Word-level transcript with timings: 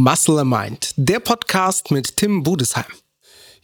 Muscle 0.00 0.44
Mind, 0.44 0.94
der 0.96 1.18
Podcast 1.18 1.90
mit 1.90 2.16
Tim 2.16 2.44
Budesheim. 2.44 2.84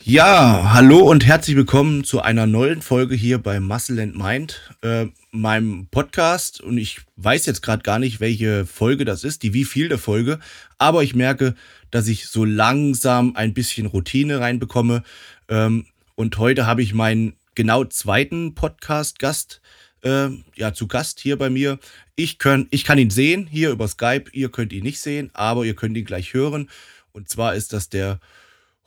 Ja, 0.03 0.73
hallo 0.75 0.99
und 0.99 1.25
herzlich 1.25 1.55
willkommen 1.55 2.03
zu 2.03 2.23
einer 2.23 2.49
neuen 2.49 2.83
Folge 2.83 3.15
hier 3.15 3.39
bei 3.39 3.61
Muscle 3.61 4.03
and 4.03 4.19
Mind, 4.19 4.75
äh, 4.83 5.07
meinem 5.31 5.87
Podcast. 5.93 6.61
Und 6.61 6.77
ich 6.77 7.03
weiß 7.15 7.47
jetzt 7.47 7.63
gerade 7.63 7.85
gar 7.85 8.01
nicht, 8.01 8.19
welche 8.19 8.67
Folge 8.67 9.05
das 9.05 9.23
ist, 9.23 9.45
die 9.45 9.55
wie 9.55 9.65
viel 9.65 9.89
der 9.89 9.99
Folge, 9.99 10.41
aber 10.77 11.05
ich 11.05 11.15
merke, 11.15 11.55
dass 11.93 12.09
ich 12.09 12.27
so 12.27 12.45
langsam 12.45 13.37
ein 13.37 13.55
bisschen 13.55 13.87
Routine 13.87 14.41
reinbekomme. 14.41 15.05
Ähm, 15.49 15.87
und 16.17 16.37
heute 16.39 16.67
habe 16.67 16.83
ich 16.83 16.95
meinen 16.95 17.35
genau 17.55 17.85
zweiten 17.85 18.57
Podcast-Gast 18.57 19.61
äh, 20.05 20.29
ja, 20.55 20.73
zu 20.73 20.87
Gast 20.87 21.19
hier 21.19 21.37
bei 21.37 21.51
mir. 21.51 21.79
Ich, 22.15 22.39
könnt, 22.39 22.69
ich 22.71 22.85
kann 22.85 22.99
ihn 22.99 23.11
sehen 23.11 23.47
hier 23.47 23.71
über 23.71 23.89
Skype, 23.89 24.31
ihr 24.33 24.51
könnt 24.51 24.73
ihn 24.73 24.85
nicht 24.85 25.01
sehen, 25.01 25.31
aber 25.33 25.65
ihr 25.65 25.75
könnt 25.75 25.97
ihn 25.97 26.05
gleich 26.05 26.35
hören. 26.35 26.69
Und 27.13 27.29
zwar 27.29 27.55
ist 27.55 27.73
das 27.73 27.89
der 27.89 28.21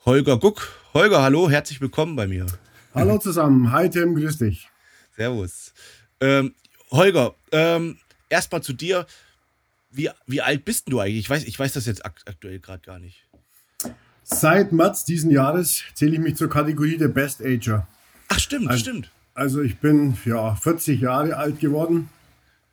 Holger 0.04 0.38
Guck. 0.38 0.68
Holger, 0.94 1.22
hallo, 1.22 1.50
herzlich 1.50 1.80
willkommen 1.80 2.16
bei 2.16 2.26
mir. 2.26 2.46
Hallo 2.94 3.18
zusammen, 3.18 3.72
hi 3.72 3.90
Tim, 3.90 4.14
grüß 4.14 4.38
dich. 4.38 4.68
Servus. 5.16 5.72
Ähm, 6.20 6.54
Holger, 6.90 7.34
ähm, 7.52 7.98
erstmal 8.28 8.62
zu 8.62 8.72
dir. 8.72 9.06
Wie, 9.90 10.10
wie 10.26 10.40
alt 10.40 10.64
bist 10.64 10.90
du 10.90 11.00
eigentlich? 11.00 11.20
Ich 11.20 11.30
weiß, 11.30 11.44
ich 11.44 11.58
weiß 11.58 11.72
das 11.72 11.86
jetzt 11.86 12.04
aktuell 12.04 12.60
gerade 12.60 12.82
gar 12.84 12.98
nicht. 12.98 13.26
Seit 14.22 14.72
März 14.72 15.04
diesen 15.04 15.30
Jahres 15.30 15.82
zähle 15.94 16.12
ich 16.12 16.18
mich 16.18 16.36
zur 16.36 16.50
Kategorie 16.50 16.98
der 16.98 17.08
Best 17.08 17.42
Ager. 17.42 17.88
Ach, 18.28 18.38
stimmt, 18.38 18.68
also, 18.68 18.80
stimmt. 18.80 19.10
Also 19.38 19.62
ich 19.62 19.78
bin 19.78 20.16
ja 20.24 20.56
40 20.56 21.00
Jahre 21.00 21.36
alt 21.36 21.60
geworden. 21.60 22.08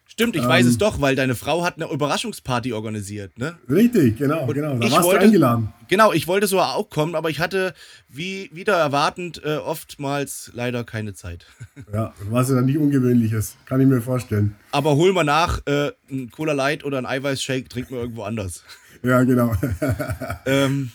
Stimmt, 0.08 0.36
ich 0.36 0.42
ähm, 0.42 0.50
weiß 0.50 0.66
es 0.66 0.80
doch, 0.80 1.00
weil 1.00 1.16
deine 1.16 1.36
Frau 1.36 1.64
hat 1.64 1.76
eine 1.76 1.92
Überraschungsparty 1.92 2.74
organisiert, 2.74 3.38
ne? 3.38 3.56
Richtig, 3.70 4.18
genau, 4.18 4.46
und 4.46 4.54
genau. 4.56 4.74
Da 4.74 4.90
warst 4.90 5.04
wollte, 5.04 5.20
du 5.20 5.26
eingeladen. 5.26 5.74
Genau, 5.90 6.12
ich 6.12 6.28
wollte 6.28 6.48
so 6.48 6.60
auch 6.60 6.90
kommen, 6.90 7.14
aber 7.14 7.30
ich 7.30 7.40
hatte, 7.40 7.76
wie 8.10 8.50
wieder 8.52 8.78
erwartend, 8.78 9.44
äh, 9.46 9.58
oftmals 9.58 10.50
leider 10.56 10.84
keine 10.84 11.14
Zeit. 11.14 11.46
Ja, 11.94 12.14
was 12.32 12.50
ja 12.50 12.56
dann 12.56 12.66
nicht 12.66 12.80
Ungewöhnliches, 12.80 13.58
kann 13.66 13.80
ich 13.80 13.86
mir 13.86 14.02
vorstellen. 14.02 14.56
Aber 14.72 14.96
hol 14.96 15.14
mal 15.14 15.24
nach, 15.24 15.62
äh, 15.68 15.92
ein 16.10 16.32
Cola 16.32 16.54
Light 16.54 16.84
oder 16.84 16.98
ein 16.98 17.06
Eiweißshake 17.06 17.70
trinken 17.70 17.92
wir 17.92 18.02
irgendwo 18.02 18.24
anders. 18.24 18.64
Ja, 19.04 19.22
genau. 19.24 19.54
ähm, 20.48 20.92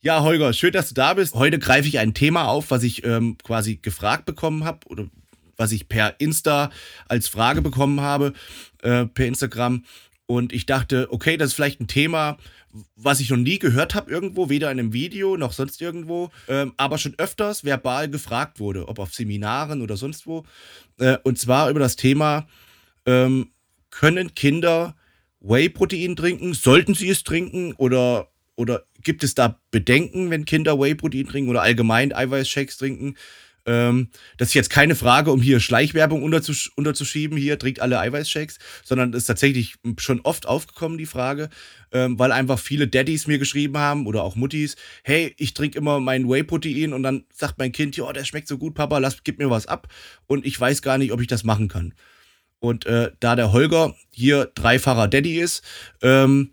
ja, 0.00 0.22
Holger, 0.22 0.52
schön, 0.52 0.72
dass 0.72 0.88
du 0.88 0.94
da 0.94 1.14
bist. 1.14 1.34
Heute 1.34 1.58
greife 1.58 1.88
ich 1.88 1.98
ein 1.98 2.14
Thema 2.14 2.46
auf, 2.46 2.70
was 2.70 2.82
ich 2.84 3.04
ähm, 3.04 3.36
quasi 3.42 3.76
gefragt 3.76 4.26
bekommen 4.26 4.64
habe 4.64 4.86
oder 4.86 5.06
was 5.56 5.72
ich 5.72 5.88
per 5.88 6.20
Insta 6.20 6.70
als 7.08 7.26
Frage 7.26 7.62
bekommen 7.62 8.00
habe, 8.00 8.32
äh, 8.82 9.06
per 9.06 9.26
Instagram. 9.26 9.84
Und 10.26 10.52
ich 10.52 10.66
dachte, 10.66 11.08
okay, 11.10 11.36
das 11.36 11.48
ist 11.48 11.54
vielleicht 11.54 11.80
ein 11.80 11.88
Thema, 11.88 12.38
was 12.94 13.18
ich 13.18 13.30
noch 13.30 13.38
nie 13.38 13.58
gehört 13.58 13.94
habe 13.94 14.10
irgendwo, 14.10 14.48
weder 14.48 14.70
in 14.70 14.78
einem 14.78 14.92
Video 14.92 15.36
noch 15.36 15.52
sonst 15.52 15.80
irgendwo, 15.80 16.30
ähm, 16.48 16.74
aber 16.76 16.98
schon 16.98 17.14
öfters 17.18 17.64
verbal 17.64 18.08
gefragt 18.08 18.60
wurde, 18.60 18.86
ob 18.88 19.00
auf 19.00 19.14
Seminaren 19.14 19.82
oder 19.82 19.96
sonst 19.96 20.26
wo. 20.26 20.44
Äh, 20.98 21.16
und 21.24 21.38
zwar 21.38 21.70
über 21.70 21.80
das 21.80 21.96
Thema, 21.96 22.46
ähm, 23.04 23.50
können 23.90 24.34
Kinder 24.34 24.94
Whey-Protein 25.40 26.14
trinken? 26.14 26.54
Sollten 26.54 26.94
sie 26.94 27.08
es 27.08 27.24
trinken? 27.24 27.72
Oder 27.74 28.27
oder 28.58 28.82
gibt 29.04 29.22
es 29.22 29.34
da 29.34 29.60
Bedenken, 29.70 30.30
wenn 30.30 30.44
Kinder 30.44 30.80
Whey-Protein 30.80 31.28
trinken 31.28 31.48
oder 31.48 31.62
allgemein 31.62 32.12
Eiweißshakes 32.12 32.76
trinken? 32.76 33.14
Ähm, 33.66 34.08
das 34.36 34.48
ist 34.48 34.54
jetzt 34.54 34.70
keine 34.70 34.96
Frage, 34.96 35.30
um 35.30 35.40
hier 35.40 35.60
Schleichwerbung 35.60 36.24
unterzusch 36.24 36.72
unterzuschieben, 36.74 37.38
hier 37.38 37.56
trinkt 37.56 37.80
alle 37.80 38.00
Eiweißshakes, 38.00 38.58
sondern 38.82 39.12
ist 39.12 39.26
tatsächlich 39.26 39.76
schon 39.98 40.20
oft 40.22 40.46
aufgekommen, 40.46 40.98
die 40.98 41.06
Frage, 41.06 41.50
ähm, 41.92 42.18
weil 42.18 42.32
einfach 42.32 42.58
viele 42.58 42.88
Daddys 42.88 43.28
mir 43.28 43.38
geschrieben 43.38 43.78
haben 43.78 44.06
oder 44.06 44.24
auch 44.24 44.34
Muttis, 44.34 44.74
hey, 45.04 45.34
ich 45.38 45.54
trinke 45.54 45.78
immer 45.78 46.00
mein 46.00 46.28
Whey-Protein 46.28 46.92
und 46.92 47.04
dann 47.04 47.26
sagt 47.32 47.58
mein 47.58 47.70
Kind, 47.70 47.96
ja, 47.96 48.12
der 48.12 48.24
schmeckt 48.24 48.48
so 48.48 48.58
gut, 48.58 48.74
Papa, 48.74 48.98
lass, 48.98 49.22
gib 49.22 49.38
mir 49.38 49.50
was 49.50 49.66
ab. 49.66 49.86
Und 50.26 50.44
ich 50.44 50.58
weiß 50.58 50.82
gar 50.82 50.98
nicht, 50.98 51.12
ob 51.12 51.20
ich 51.20 51.28
das 51.28 51.44
machen 51.44 51.68
kann. 51.68 51.94
Und 52.58 52.86
äh, 52.86 53.12
da 53.20 53.36
der 53.36 53.52
Holger 53.52 53.94
hier 54.10 54.50
dreifacher 54.52 55.06
Daddy 55.06 55.38
ist, 55.38 55.62
ähm, 56.02 56.50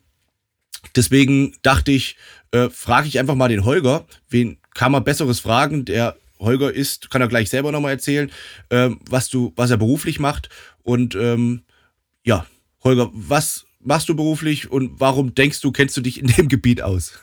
Deswegen 0.96 1.56
dachte 1.62 1.92
ich, 1.92 2.18
äh, 2.52 2.70
frage 2.70 3.08
ich 3.08 3.20
einfach 3.20 3.36
mal 3.36 3.50
den 3.50 3.66
Holger. 3.66 4.06
Wen 4.30 4.58
kann 4.74 4.92
man 4.92 5.04
Besseres 5.04 5.40
fragen? 5.40 5.86
Der 5.86 6.16
Holger 6.40 6.74
ist, 6.74 7.10
kann 7.10 7.22
er 7.22 7.28
gleich 7.28 7.50
selber 7.50 7.72
nochmal 7.72 7.92
erzählen, 7.92 8.32
ähm, 8.70 9.00
was 9.10 9.30
du, 9.30 9.54
was 9.56 9.72
er 9.72 9.78
beruflich 9.78 10.20
macht. 10.20 10.50
Und 10.84 11.16
ähm, 11.16 11.64
ja, 12.24 12.46
Holger, 12.84 13.10
was 13.14 13.66
machst 13.80 14.10
du 14.10 14.16
beruflich 14.16 14.72
und 14.72 15.00
warum 15.00 15.36
denkst 15.36 15.62
du, 15.62 15.72
kennst 15.72 15.96
du 15.98 16.02
dich 16.02 16.20
in 16.20 16.28
dem 16.28 16.50
Gebiet 16.50 16.82
aus? 16.82 17.14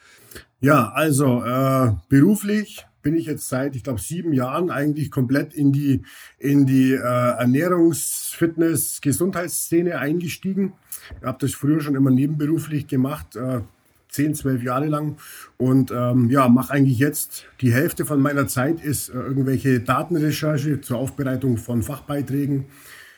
ja, 0.60 0.90
also 0.90 1.44
äh, 1.44 1.92
beruflich 2.08 2.84
bin 3.02 3.16
ich 3.16 3.26
jetzt 3.26 3.48
seit, 3.48 3.76
ich 3.76 3.82
glaube, 3.82 4.00
sieben 4.00 4.32
Jahren 4.32 4.70
eigentlich 4.70 5.10
komplett 5.10 5.54
in 5.54 5.72
die, 5.72 6.02
in 6.38 6.66
die 6.66 6.92
äh, 6.92 6.98
Ernährungs-, 6.98 8.34
Fitness-, 8.34 9.00
Gesundheitsszene 9.00 9.98
eingestiegen. 9.98 10.72
Ich 11.20 11.26
habe 11.26 11.38
das 11.40 11.52
früher 11.52 11.80
schon 11.80 11.96
immer 11.96 12.10
nebenberuflich 12.10 12.86
gemacht, 12.86 13.36
äh, 13.36 13.60
zehn, 14.08 14.34
zwölf 14.34 14.62
Jahre 14.62 14.86
lang. 14.86 15.16
Und 15.56 15.90
ähm, 15.90 16.30
ja, 16.30 16.48
mache 16.48 16.72
eigentlich 16.72 16.98
jetzt 16.98 17.46
die 17.60 17.72
Hälfte 17.72 18.04
von 18.04 18.20
meiner 18.20 18.46
Zeit 18.46 18.82
ist 18.82 19.08
äh, 19.08 19.14
irgendwelche 19.14 19.80
Datenrecherche 19.80 20.80
zur 20.80 20.98
Aufbereitung 20.98 21.56
von 21.56 21.82
Fachbeiträgen 21.82 22.66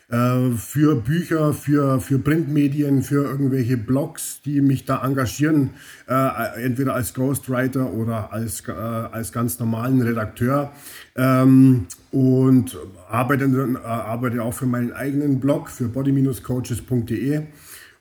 äh, 0.09 0.51
für 0.51 0.95
Bücher, 0.95 1.53
für, 1.53 1.99
für 1.99 2.19
Printmedien, 2.19 3.01
für 3.01 3.25
irgendwelche 3.25 3.77
Blogs, 3.77 4.41
die 4.45 4.61
mich 4.61 4.85
da 4.85 5.03
engagieren, 5.03 5.71
äh, 6.07 6.63
entweder 6.63 6.93
als 6.93 7.13
Ghostwriter 7.13 7.91
oder 7.91 8.31
als, 8.31 8.67
äh, 8.67 8.71
als 8.71 9.31
ganz 9.31 9.59
normalen 9.59 10.01
Redakteur. 10.01 10.71
Ähm, 11.15 11.87
und 12.11 12.77
arbeite, 13.09 13.45
äh, 13.45 13.85
arbeite 13.85 14.43
auch 14.43 14.53
für 14.53 14.67
meinen 14.67 14.93
eigenen 14.93 15.39
Blog, 15.39 15.69
für 15.69 15.87
body-coaches.de. 15.87 17.41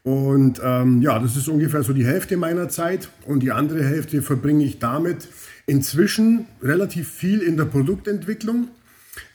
Und 0.02 0.60
ähm, 0.62 1.00
ja, 1.00 1.18
das 1.18 1.34
ist 1.34 1.48
ungefähr 1.48 1.82
so 1.82 1.94
die 1.94 2.04
Hälfte 2.04 2.36
meiner 2.36 2.68
Zeit. 2.68 3.08
Und 3.26 3.42
die 3.42 3.52
andere 3.52 3.82
Hälfte 3.82 4.20
verbringe 4.20 4.64
ich 4.64 4.78
damit 4.78 5.28
inzwischen 5.66 6.44
relativ 6.62 7.08
viel 7.08 7.40
in 7.40 7.56
der 7.56 7.64
Produktentwicklung. 7.64 8.68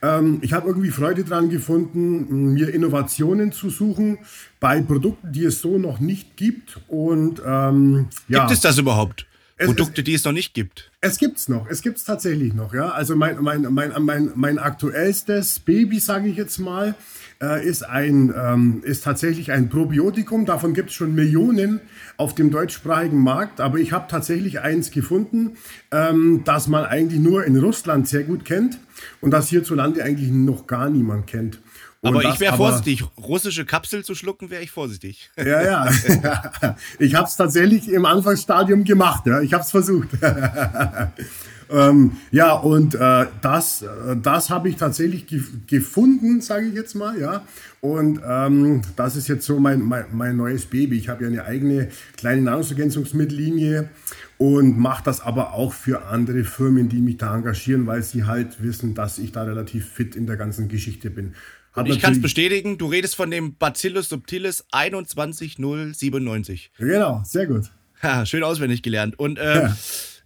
Ähm, 0.01 0.39
ich 0.41 0.53
habe 0.53 0.67
irgendwie 0.67 0.91
Freude 0.91 1.23
daran 1.23 1.49
gefunden, 1.49 2.53
mir 2.53 2.73
Innovationen 2.73 3.51
zu 3.51 3.69
suchen 3.69 4.19
bei 4.59 4.81
Produkten, 4.81 5.31
die 5.31 5.45
es 5.45 5.61
so 5.61 5.77
noch 5.77 5.99
nicht 5.99 6.37
gibt. 6.37 6.79
Und 6.87 7.41
ähm, 7.45 8.07
ja. 8.27 8.39
Gibt 8.39 8.51
es 8.51 8.61
das 8.61 8.77
überhaupt? 8.77 9.25
Es, 9.57 9.67
Produkte, 9.67 10.01
es, 10.01 10.05
die 10.05 10.13
es 10.13 10.23
noch 10.23 10.31
nicht 10.31 10.53
gibt. 10.53 10.89
Es 11.01 11.17
gibt's 11.17 11.49
noch. 11.49 11.69
Es 11.69 11.81
gibt's 11.81 12.05
tatsächlich 12.05 12.53
noch. 12.53 12.73
Ja, 12.73 12.91
also 12.91 13.15
mein 13.17 13.41
mein 13.43 13.63
mein 13.73 13.91
mein, 13.99 14.31
mein 14.35 14.57
aktuellstes 14.57 15.59
Baby, 15.59 15.99
sage 15.99 16.29
ich 16.29 16.37
jetzt 16.37 16.59
mal, 16.59 16.95
äh, 17.41 17.65
ist 17.65 17.83
ein 17.83 18.33
ähm, 18.35 18.81
ist 18.83 19.03
tatsächlich 19.03 19.51
ein 19.51 19.69
Probiotikum. 19.69 20.45
Davon 20.45 20.73
gibt 20.73 20.89
es 20.89 20.95
schon 20.95 21.15
Millionen 21.15 21.79
auf 22.17 22.35
dem 22.35 22.51
deutschsprachigen 22.51 23.19
Markt. 23.19 23.61
Aber 23.61 23.77
ich 23.77 23.91
habe 23.93 24.07
tatsächlich 24.09 24.59
eins 24.59 24.91
gefunden, 24.91 25.51
ähm, 25.91 26.41
das 26.45 26.67
man 26.67 26.85
eigentlich 26.85 27.19
nur 27.19 27.45
in 27.45 27.57
Russland 27.57 28.07
sehr 28.07 28.23
gut 28.23 28.45
kennt 28.45 28.79
und 29.21 29.31
das 29.31 29.49
hierzulande 29.49 30.03
eigentlich 30.03 30.29
noch 30.29 30.67
gar 30.67 30.89
niemand 30.89 31.27
kennt. 31.27 31.59
Und 32.01 32.15
aber 32.15 32.23
ich 32.23 32.39
wäre 32.39 32.55
vorsichtig. 32.55 33.03
Russische 33.17 33.65
Kapsel 33.65 34.05
zu 34.05 34.15
schlucken, 34.15 34.49
wäre 34.49 34.63
ich 34.63 34.71
vorsichtig. 34.71 35.31
Ja, 35.37 35.61
ja. 35.61 35.89
ich 36.99 37.15
habe 37.15 37.27
es 37.27 37.35
tatsächlich 37.35 37.89
im 37.89 38.05
Anfangsstadium 38.05 38.85
gemacht. 38.85 39.25
Ja. 39.25 39.41
Ich 39.41 39.53
habe 39.53 39.63
es 39.63 39.71
versucht. 39.71 40.07
ähm, 41.69 42.13
ja, 42.31 42.53
und 42.53 42.95
äh, 42.95 43.25
das, 43.41 43.83
äh, 43.83 44.15
das 44.21 44.49
habe 44.49 44.69
ich 44.69 44.77
tatsächlich 44.77 45.27
ge 45.27 45.41
gefunden, 45.67 46.41
sage 46.41 46.67
ich 46.67 46.73
jetzt 46.73 46.95
mal. 46.95 47.19
Ja. 47.19 47.43
Und 47.81 48.19
ähm, 48.27 48.81
das 48.95 49.15
ist 49.15 49.27
jetzt 49.27 49.45
so 49.45 49.59
mein, 49.59 49.81
mein, 49.81 50.05
mein 50.11 50.35
neues 50.35 50.65
Baby. 50.65 50.97
Ich 50.97 51.09
habe 51.09 51.23
ja 51.23 51.29
eine 51.29 51.45
eigene 51.45 51.89
kleine 52.17 52.41
Nahrungsergänzungsmittellinie 52.41 53.89
und 54.37 54.79
mache 54.79 55.03
das 55.03 55.21
aber 55.21 55.53
auch 55.53 55.73
für 55.73 56.07
andere 56.07 56.43
Firmen, 56.43 56.89
die 56.89 57.01
mich 57.01 57.17
da 57.17 57.35
engagieren, 57.35 57.85
weil 57.87 58.03
sie 58.03 58.23
halt 58.23 58.63
wissen, 58.63 58.95
dass 58.95 59.19
ich 59.19 59.31
da 59.31 59.43
relativ 59.43 59.87
fit 59.87 60.15
in 60.15 60.25
der 60.25 60.37
ganzen 60.37 60.69
Geschichte 60.69 61.09
bin. 61.09 61.35
Hat 61.73 61.87
ich 61.87 61.99
kann 61.99 62.13
es 62.13 62.21
bestätigen, 62.21 62.77
du 62.77 62.87
redest 62.87 63.15
von 63.15 63.29
dem 63.29 63.55
Bacillus 63.55 64.09
subtilis 64.09 64.65
21097. 64.71 66.71
Genau, 66.77 67.21
sehr 67.25 67.45
gut. 67.45 67.69
Ha, 68.01 68.25
schön 68.25 68.43
auswendig 68.43 68.81
gelernt. 68.81 69.19
Und 69.19 69.37
äh, 69.37 69.63
ja. 69.63 69.77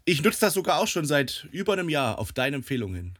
Ich 0.05 0.21
nutze 0.23 0.41
das 0.41 0.53
sogar 0.53 0.79
auch 0.79 0.87
schon 0.87 1.05
seit 1.05 1.47
über 1.51 1.73
einem 1.73 1.89
Jahr 1.89 2.19
auf 2.19 2.33
deine 2.33 2.57
Empfehlung 2.57 2.93
hin. 2.93 3.13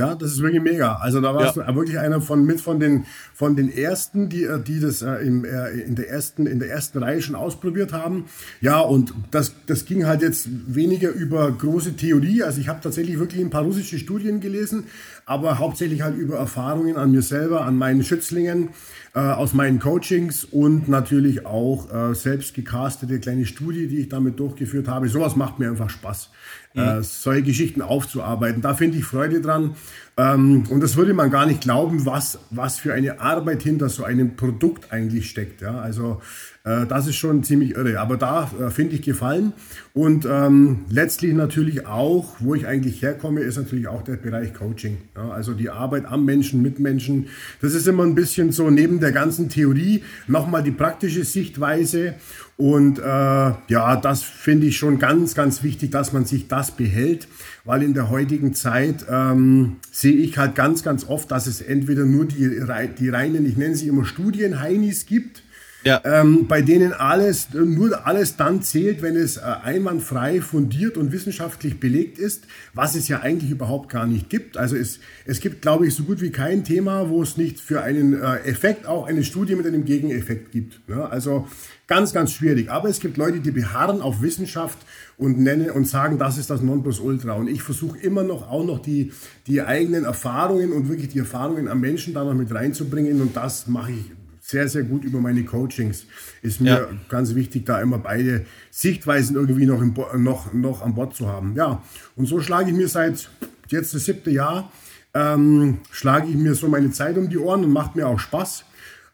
Ja, 0.00 0.14
das 0.14 0.32
ist 0.32 0.40
wirklich 0.40 0.62
mega. 0.62 0.94
Also 0.94 1.20
da 1.20 1.34
warst 1.34 1.56
ja. 1.56 1.64
du 1.64 1.76
wirklich 1.76 1.98
einer 1.98 2.22
von 2.22 2.46
mit 2.46 2.58
von 2.62 2.80
den 2.80 3.04
von 3.34 3.54
den 3.54 3.70
ersten, 3.70 4.30
die 4.30 4.44
äh, 4.44 4.58
die 4.58 4.80
das 4.80 5.02
äh, 5.02 5.16
im, 5.16 5.44
äh, 5.44 5.68
in 5.72 5.94
der 5.94 6.08
ersten 6.08 6.46
in 6.46 6.58
der 6.58 6.70
ersten 6.70 7.02
Reihe 7.02 7.20
schon 7.20 7.34
ausprobiert 7.34 7.92
haben. 7.92 8.24
Ja, 8.62 8.80
und 8.80 9.12
das 9.30 9.52
das 9.66 9.84
ging 9.84 10.06
halt 10.06 10.22
jetzt 10.22 10.48
weniger 10.74 11.10
über 11.10 11.52
große 11.52 11.96
Theorie. 11.96 12.42
Also 12.42 12.62
ich 12.62 12.68
habe 12.68 12.80
tatsächlich 12.80 13.18
wirklich 13.18 13.42
ein 13.42 13.50
paar 13.50 13.64
russische 13.64 13.98
Studien 13.98 14.40
gelesen, 14.40 14.84
aber 15.26 15.58
hauptsächlich 15.58 16.00
halt 16.00 16.16
über 16.16 16.38
Erfahrungen 16.38 16.96
an 16.96 17.10
mir 17.12 17.20
selber, 17.20 17.66
an 17.66 17.76
meinen 17.76 18.02
Schützlingen, 18.02 18.70
äh, 19.14 19.18
aus 19.18 19.52
meinen 19.52 19.80
Coachings 19.80 20.44
und 20.44 20.88
natürlich 20.88 21.44
auch 21.44 21.92
äh, 21.92 22.14
selbst 22.14 22.54
gecastete 22.54 23.20
kleine 23.20 23.44
Studie, 23.44 23.86
die 23.86 23.98
ich 23.98 24.08
damit 24.08 24.40
durchgeführt 24.40 24.88
habe. 24.88 25.10
Sowas 25.10 25.36
macht 25.36 25.58
mir 25.58 25.68
einfach 25.68 25.90
Spaß, 25.90 26.30
mhm. 26.74 26.82
äh, 26.82 27.02
solche 27.02 27.42
Geschichten 27.42 27.82
aufzuarbeiten. 27.82 28.62
Da 28.62 28.74
finde 28.74 28.98
ich 28.98 29.04
Freude 29.04 29.40
dran. 29.40 29.76
Ähm, 30.20 30.64
und 30.68 30.82
das 30.82 30.96
würde 30.96 31.14
man 31.14 31.30
gar 31.30 31.46
nicht 31.46 31.62
glauben, 31.62 32.04
was, 32.04 32.38
was 32.50 32.78
für 32.78 32.92
eine 32.92 33.20
Arbeit 33.20 33.62
hinter 33.62 33.88
so 33.88 34.04
einem 34.04 34.36
Produkt 34.36 34.92
eigentlich 34.92 35.30
steckt. 35.30 35.62
Ja? 35.62 35.80
Also 35.80 36.20
äh, 36.64 36.86
das 36.86 37.06
ist 37.06 37.16
schon 37.16 37.42
ziemlich 37.42 37.74
irre. 37.74 37.98
Aber 38.00 38.16
da 38.16 38.50
äh, 38.60 38.70
finde 38.70 38.96
ich 38.96 39.02
gefallen. 39.02 39.52
Und 39.94 40.26
ähm, 40.30 40.80
letztlich 40.90 41.32
natürlich 41.32 41.86
auch, 41.86 42.36
wo 42.38 42.54
ich 42.54 42.66
eigentlich 42.66 43.00
herkomme, 43.00 43.40
ist 43.40 43.56
natürlich 43.56 43.88
auch 43.88 44.02
der 44.02 44.16
Bereich 44.16 44.52
Coaching. 44.52 44.98
Ja? 45.16 45.30
Also 45.30 45.54
die 45.54 45.70
Arbeit 45.70 46.04
am 46.04 46.24
Menschen, 46.24 46.60
mit 46.60 46.78
Menschen. 46.80 47.28
Das 47.62 47.74
ist 47.74 47.88
immer 47.88 48.04
ein 48.04 48.14
bisschen 48.14 48.52
so 48.52 48.68
neben 48.68 49.00
der 49.00 49.12
ganzen 49.12 49.48
Theorie 49.48 50.04
nochmal 50.26 50.62
die 50.62 50.70
praktische 50.70 51.24
Sichtweise. 51.24 52.14
Und 52.60 52.98
äh, 52.98 53.02
ja, 53.02 53.96
das 53.96 54.22
finde 54.22 54.66
ich 54.66 54.76
schon 54.76 54.98
ganz, 54.98 55.34
ganz 55.34 55.62
wichtig, 55.62 55.92
dass 55.92 56.12
man 56.12 56.26
sich 56.26 56.46
das 56.46 56.72
behält, 56.72 57.26
weil 57.64 57.82
in 57.82 57.94
der 57.94 58.10
heutigen 58.10 58.54
Zeit 58.54 59.06
ähm, 59.08 59.76
sehe 59.90 60.16
ich 60.16 60.38
halt 60.38 60.54
ganz, 60.54 60.82
ganz 60.82 61.04
oft, 61.04 61.30
dass 61.30 61.46
es 61.46 61.60
entweder 61.60 62.04
nur 62.04 62.24
die, 62.24 62.60
die 62.98 63.08
reinen, 63.08 63.46
ich 63.46 63.56
nenne 63.56 63.76
sie 63.76 63.88
immer 63.88 64.04
Studienheinis 64.04 65.06
gibt, 65.06 65.42
ja. 65.84 66.00
ähm, 66.04 66.46
bei 66.46 66.62
denen 66.62 66.92
alles, 66.92 67.48
nur 67.52 68.06
alles 68.06 68.36
dann 68.36 68.62
zählt, 68.62 69.02
wenn 69.02 69.16
es 69.16 69.36
äh, 69.36 69.40
einwandfrei, 69.40 70.40
fundiert 70.40 70.96
und 70.96 71.12
wissenschaftlich 71.12 71.80
belegt 71.80 72.18
ist, 72.18 72.44
was 72.74 72.94
es 72.94 73.08
ja 73.08 73.20
eigentlich 73.20 73.50
überhaupt 73.50 73.88
gar 73.88 74.06
nicht 74.06 74.28
gibt. 74.28 74.56
Also 74.56 74.76
es, 74.76 75.00
es 75.24 75.40
gibt, 75.40 75.62
glaube 75.62 75.86
ich, 75.86 75.94
so 75.94 76.04
gut 76.04 76.20
wie 76.20 76.30
kein 76.30 76.64
Thema, 76.64 77.08
wo 77.08 77.22
es 77.22 77.36
nicht 77.36 77.60
für 77.60 77.82
einen 77.82 78.20
äh, 78.20 78.36
Effekt 78.40 78.86
auch 78.86 79.06
eine 79.06 79.24
Studie 79.24 79.54
mit 79.54 79.66
einem 79.66 79.84
Gegeneffekt 79.84 80.52
gibt. 80.52 80.80
Ja, 80.88 81.06
also 81.06 81.46
ganz, 81.86 82.12
ganz 82.12 82.32
schwierig. 82.32 82.70
Aber 82.70 82.88
es 82.88 83.00
gibt 83.00 83.16
Leute, 83.16 83.40
die 83.40 83.50
beharren 83.50 84.00
auf 84.00 84.22
Wissenschaft 84.22 84.78
und 85.16 85.38
nennen 85.38 85.70
und 85.70 85.86
sagen, 85.86 86.18
das 86.18 86.38
ist 86.38 86.48
das 86.48 86.62
Nonplusultra. 86.62 87.32
Und 87.32 87.48
ich 87.48 87.62
versuche 87.62 87.98
immer 87.98 88.22
noch 88.22 88.48
auch 88.48 88.64
noch 88.64 88.80
die, 88.80 89.12
die 89.46 89.60
eigenen 89.60 90.04
Erfahrungen 90.04 90.72
und 90.72 90.88
wirklich 90.88 91.08
die 91.08 91.18
Erfahrungen 91.18 91.68
am 91.68 91.80
Menschen 91.80 92.14
da 92.14 92.24
noch 92.24 92.34
mit 92.34 92.54
reinzubringen. 92.54 93.20
Und 93.20 93.36
das 93.36 93.66
mache 93.66 93.92
ich 93.92 94.19
sehr, 94.50 94.68
sehr 94.68 94.82
gut 94.82 95.04
über 95.04 95.20
meine 95.20 95.44
Coachings. 95.44 96.06
Ist 96.42 96.60
mir 96.60 96.70
ja. 96.70 96.88
ganz 97.08 97.34
wichtig, 97.34 97.66
da 97.66 97.80
immer 97.80 97.98
beide 97.98 98.44
Sichtweisen 98.70 99.36
irgendwie 99.36 99.66
noch, 99.66 99.80
im, 99.80 99.94
noch, 100.22 100.52
noch 100.52 100.82
an 100.82 100.94
Bord 100.94 101.14
zu 101.14 101.28
haben. 101.28 101.54
Ja, 101.56 101.82
und 102.16 102.26
so 102.26 102.40
schlage 102.40 102.70
ich 102.70 102.76
mir 102.76 102.88
seit 102.88 103.30
jetzt 103.68 103.94
das 103.94 104.04
siebte 104.04 104.30
Jahr, 104.30 104.70
ähm, 105.14 105.78
schlage 105.90 106.28
ich 106.28 106.36
mir 106.36 106.54
so 106.54 106.68
meine 106.68 106.90
Zeit 106.90 107.16
um 107.16 107.28
die 107.28 107.38
Ohren 107.38 107.64
und 107.64 107.72
macht 107.72 107.96
mir 107.96 108.06
auch 108.06 108.18
Spaß. 108.18 108.64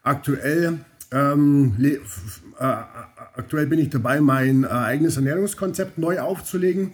Aktuell, 0.03 0.79
ähm, 1.11 1.75
äh, 1.79 1.97
aktuell 2.59 3.67
bin 3.67 3.79
ich 3.79 3.89
dabei, 3.89 4.19
mein 4.21 4.63
äh, 4.63 4.67
eigenes 4.67 5.17
Ernährungskonzept 5.17 5.97
neu 5.97 6.19
aufzulegen. 6.19 6.93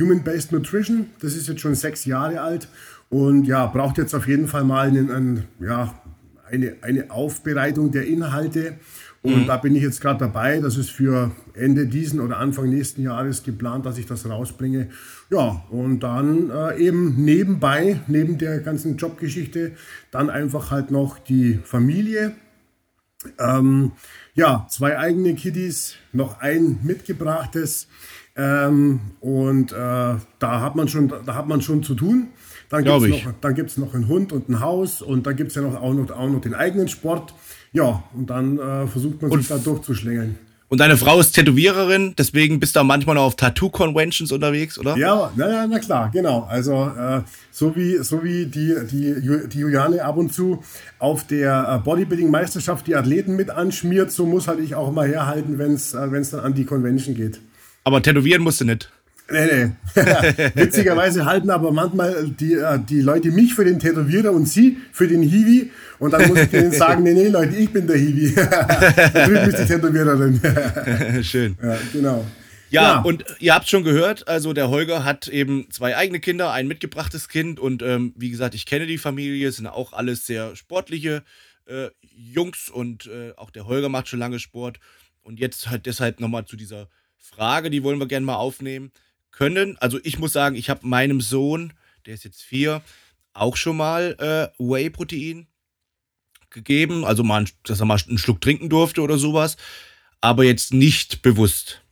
Human-Based 0.00 0.50
Nutrition, 0.50 1.06
das 1.20 1.36
ist 1.36 1.48
jetzt 1.48 1.60
schon 1.60 1.76
sechs 1.76 2.04
Jahre 2.04 2.40
alt 2.40 2.68
und 3.10 3.44
ja, 3.44 3.66
braucht 3.66 3.98
jetzt 3.98 4.12
auf 4.12 4.26
jeden 4.26 4.48
Fall 4.48 4.64
mal 4.64 4.88
einen, 4.88 5.10
einen 5.10 5.44
ja, 5.60 5.94
eine, 6.54 6.76
eine 6.82 7.10
Aufbereitung 7.10 7.90
der 7.90 8.06
Inhalte. 8.06 8.74
Und 9.22 9.42
mhm. 9.42 9.46
da 9.46 9.56
bin 9.56 9.74
ich 9.74 9.82
jetzt 9.82 10.00
gerade 10.00 10.18
dabei. 10.18 10.60
Das 10.60 10.76
ist 10.76 10.90
für 10.90 11.30
Ende 11.54 11.86
diesen 11.86 12.20
oder 12.20 12.38
Anfang 12.38 12.68
nächsten 12.68 13.02
Jahres 13.02 13.42
geplant, 13.42 13.86
dass 13.86 13.96
ich 13.96 14.06
das 14.06 14.28
rausbringe. 14.28 14.90
Ja, 15.30 15.64
und 15.70 16.00
dann 16.00 16.50
äh, 16.50 16.76
eben 16.78 17.24
nebenbei, 17.24 18.00
neben 18.06 18.36
der 18.36 18.60
ganzen 18.60 18.98
Jobgeschichte, 18.98 19.72
dann 20.10 20.28
einfach 20.28 20.70
halt 20.70 20.90
noch 20.90 21.18
die 21.18 21.58
Familie. 21.64 22.32
Ähm, 23.38 23.92
ja, 24.34 24.66
zwei 24.68 24.98
eigene 24.98 25.34
Kiddies, 25.34 25.94
noch 26.12 26.40
ein 26.40 26.80
mitgebrachtes. 26.82 27.88
Ähm, 28.36 29.00
und 29.20 29.72
äh, 29.72 29.76
da 29.76 30.20
hat 30.60 30.76
man 30.76 30.88
schon, 30.88 31.10
da 31.24 31.34
hat 31.34 31.48
man 31.48 31.62
schon 31.62 31.82
zu 31.82 31.94
tun. 31.94 32.28
Dann 32.74 33.00
gibt 33.00 33.14
es 33.14 33.24
noch, 33.24 33.32
dann 33.40 33.54
gibt's 33.54 33.76
noch 33.76 33.94
einen 33.94 34.08
Hund 34.08 34.32
und 34.32 34.48
ein 34.48 34.60
Haus 34.60 35.02
und 35.02 35.26
dann 35.26 35.36
gibt 35.36 35.50
es 35.50 35.56
ja 35.56 35.62
noch, 35.62 35.80
auch, 35.80 35.94
noch, 35.94 36.10
auch 36.10 36.28
noch 36.28 36.40
den 36.40 36.54
eigenen 36.54 36.88
Sport. 36.88 37.34
Ja, 37.72 38.04
und 38.14 38.30
dann 38.30 38.58
äh, 38.58 38.86
versucht 38.86 39.22
man 39.22 39.30
sich 39.32 39.48
da 39.48 39.58
durchzuschlängeln. 39.58 40.38
Und 40.68 40.78
deine 40.78 40.96
Frau 40.96 41.20
ist 41.20 41.32
Tätowiererin, 41.32 42.14
deswegen 42.18 42.58
bist 42.58 42.74
du 42.74 42.80
auch 42.80 42.84
manchmal 42.84 43.14
noch 43.14 43.22
auf 43.22 43.36
Tattoo-Conventions 43.36 44.32
unterwegs, 44.32 44.78
oder? 44.78 44.96
Ja, 44.96 45.30
na, 45.36 45.46
na, 45.46 45.66
na 45.66 45.78
klar, 45.78 46.10
genau. 46.12 46.48
Also 46.50 46.90
äh, 46.98 47.20
so 47.52 47.76
wie, 47.76 47.98
so 47.98 48.24
wie 48.24 48.46
die, 48.46 48.74
die, 48.90 49.46
die 49.48 49.58
Juliane 49.58 50.02
ab 50.02 50.16
und 50.16 50.32
zu 50.32 50.64
auf 50.98 51.26
der 51.26 51.68
äh, 51.68 51.84
Bodybuilding-Meisterschaft 51.84 52.86
die 52.86 52.96
Athleten 52.96 53.36
mit 53.36 53.50
anschmiert, 53.50 54.10
so 54.10 54.26
muss 54.26 54.48
halt 54.48 54.58
ich 54.58 54.74
auch 54.74 54.90
mal 54.90 55.06
herhalten, 55.06 55.58
wenn 55.58 55.74
es 55.74 55.94
äh, 55.94 56.08
dann 56.10 56.40
an 56.40 56.54
die 56.54 56.64
Convention 56.64 57.14
geht. 57.14 57.40
Aber 57.84 58.02
tätowieren 58.02 58.42
musst 58.42 58.60
du 58.60 58.64
nicht. 58.64 58.90
Nee, 59.30 59.46
nee. 59.46 59.70
Witzigerweise 60.54 61.24
halten 61.24 61.48
aber 61.50 61.72
manchmal 61.72 62.28
die, 62.28 62.54
äh, 62.54 62.78
die 62.78 63.00
Leute 63.00 63.30
mich 63.30 63.54
für 63.54 63.64
den 63.64 63.78
Tätowierer 63.78 64.32
und 64.32 64.46
sie 64.46 64.76
für 64.92 65.08
den 65.08 65.22
Hiwi. 65.22 65.70
Und 65.98 66.12
dann 66.12 66.28
muss 66.28 66.40
ich 66.40 66.50
denen 66.50 66.72
sagen, 66.72 67.04
nee, 67.04 67.14
nee, 67.14 67.28
Leute, 67.28 67.56
ich 67.56 67.70
bin 67.70 67.86
der 67.86 67.96
Hiwi. 67.96 68.34
da 68.34 69.26
drüben 69.26 69.48
ist 69.48 69.58
die 69.58 69.66
Tätowiererin. 69.66 71.24
Schön. 71.24 71.56
Ja, 71.62 71.78
genau. 71.92 72.26
Ja, 72.70 72.82
ja, 72.82 73.00
und 73.02 73.24
ihr 73.38 73.54
habt 73.54 73.68
schon 73.68 73.84
gehört, 73.84 74.26
also 74.26 74.52
der 74.52 74.68
Holger 74.68 75.04
hat 75.04 75.28
eben 75.28 75.70
zwei 75.70 75.96
eigene 75.96 76.18
Kinder, 76.18 76.50
ein 76.50 76.66
mitgebrachtes 76.66 77.28
Kind 77.28 77.60
und 77.60 77.82
ähm, 77.82 78.12
wie 78.16 78.30
gesagt, 78.30 78.54
ich 78.54 78.66
kenne 78.66 78.86
die 78.86 78.98
Familie, 78.98 79.52
sind 79.52 79.68
auch 79.68 79.92
alles 79.92 80.26
sehr 80.26 80.56
sportliche 80.56 81.22
äh, 81.66 81.90
Jungs 82.00 82.68
und 82.68 83.06
äh, 83.06 83.32
auch 83.36 83.50
der 83.50 83.66
Holger 83.66 83.88
macht 83.88 84.08
schon 84.08 84.18
lange 84.18 84.40
Sport 84.40 84.80
und 85.22 85.38
jetzt 85.38 85.70
halt 85.70 85.86
deshalb 85.86 86.18
nochmal 86.18 86.46
zu 86.46 86.56
dieser 86.56 86.88
Frage, 87.16 87.70
die 87.70 87.84
wollen 87.84 88.00
wir 88.00 88.08
gerne 88.08 88.26
mal 88.26 88.36
aufnehmen 88.36 88.90
können. 89.34 89.76
Also 89.78 89.98
ich 90.04 90.18
muss 90.18 90.32
sagen, 90.32 90.56
ich 90.56 90.70
habe 90.70 90.86
meinem 90.86 91.20
Sohn, 91.20 91.72
der 92.06 92.14
ist 92.14 92.24
jetzt 92.24 92.42
vier, 92.42 92.82
auch 93.32 93.56
schon 93.56 93.76
mal 93.76 94.16
äh, 94.18 94.62
Whey-Protein 94.62 95.46
gegeben. 96.50 97.04
Also 97.04 97.22
mal, 97.22 97.44
dass 97.64 97.80
er 97.80 97.86
mal 97.86 98.00
einen 98.08 98.18
Schluck 98.18 98.40
trinken 98.40 98.68
durfte 98.68 99.02
oder 99.02 99.18
sowas. 99.18 99.56
Aber 100.20 100.44
jetzt 100.44 100.72
nicht 100.72 101.22
bewusst. 101.22 101.82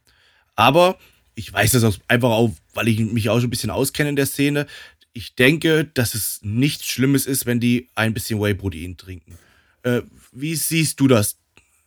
Aber 0.55 0.99
ich 1.35 1.53
weiß 1.53 1.73
das 1.73 2.01
einfach 2.09 2.31
auch, 2.31 2.53
weil 2.75 2.89
ich 2.89 2.99
mich 3.01 3.29
auch 3.29 3.37
schon 3.41 3.49
ein 3.49 3.51
bisschen 3.51 3.71
auskenne 3.71 4.11
in 4.11 4.17
der 4.17 4.27
Szene. 4.27 4.67
Ich 5.13 5.35
denke, 5.35 5.85
dass 5.85 6.15
es 6.15 6.41
nichts 6.43 6.87
Schlimmes 6.87 7.27
ist, 7.27 7.45
wenn 7.45 7.61
die 7.61 7.91
ein 7.95 8.15
bisschen 8.15 8.41
Whey-Protein 8.41 8.97
trinken. 8.97 9.39
Äh, 9.83 10.03
wie 10.31 10.55
siehst 10.55 11.01
du 11.01 11.09
das? 11.09 11.39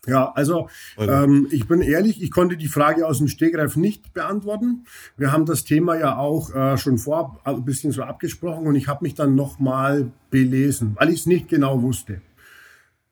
Ja, 0.07 0.31
also 0.35 0.69
ähm, 0.97 1.47
ich 1.51 1.67
bin 1.67 1.81
ehrlich, 1.81 2.21
ich 2.21 2.31
konnte 2.31 2.57
die 2.57 2.67
Frage 2.67 3.07
aus 3.07 3.17
dem 3.17 3.27
Stegreif 3.27 3.75
nicht 3.75 4.13
beantworten. 4.13 4.85
Wir 5.17 5.31
haben 5.31 5.45
das 5.45 5.63
Thema 5.63 5.97
ja 5.97 6.17
auch 6.17 6.53
äh, 6.53 6.77
schon 6.77 6.97
vorab 6.97 7.41
ein 7.43 7.65
bisschen 7.65 7.91
so 7.91 8.03
abgesprochen 8.03 8.67
und 8.67 8.75
ich 8.75 8.87
habe 8.87 9.03
mich 9.03 9.15
dann 9.15 9.35
nochmal 9.35 10.11
belesen, 10.29 10.95
weil 10.99 11.09
ich 11.09 11.21
es 11.21 11.25
nicht 11.25 11.49
genau 11.49 11.81
wusste. 11.81 12.21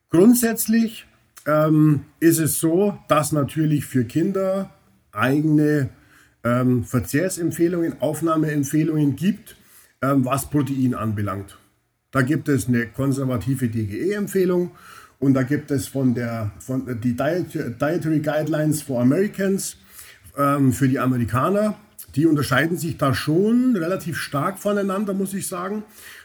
Grundsätzlich 0.09 1.07
ähm, 1.47 2.05
ist 2.19 2.39
es 2.39 2.59
so, 2.59 2.97
dass 3.07 3.31
natürlich 3.31 3.85
für 3.85 4.05
Kinder 4.05 4.69
eigene 5.11 5.89
ähm, 6.43 6.83
Verzehrsempfehlungen, 6.83 8.01
Aufnahmeempfehlungen 8.01 9.15
gibt, 9.15 9.55
ähm, 10.01 10.25
was 10.25 10.49
Protein 10.49 10.93
anbelangt. 10.93 11.57
Da 12.11 12.21
gibt 12.21 12.47
es 12.47 12.67
eine 12.67 12.87
konservative 12.87 13.69
DGE-Empfehlung 13.69 14.71
und 15.23 15.35
da 15.35 15.43
gibt 15.43 15.71
es 15.71 15.87
von 15.87 16.13
der 16.13 16.51
von 16.59 16.99
die 17.01 17.15
Dietary 17.15 18.19
Guidelines 18.19 18.81
for 18.81 18.99
Americans 18.99 19.77
ähm, 20.37 20.73
für 20.73 20.89
die 20.89 20.99
Amerikaner. 20.99 21.75
Die 22.15 22.25
unterscheiden 22.25 22.77
sich 22.77 22.97
da 22.97 23.13
schon 23.13 23.75
relativ 23.77 24.17
stark 24.17 24.59
voneinander, 24.59 25.13
muss 25.13 25.33
ich 25.33 25.47
sagen. 25.47 25.83